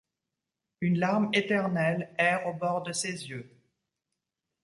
[0.81, 3.47] Une larme éternelle erre au bord de ses yeux…